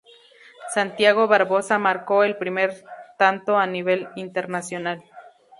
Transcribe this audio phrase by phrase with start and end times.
[0.73, 2.73] Santiago Barboza marcó el primer
[3.19, 5.03] tanto a nivel internacional.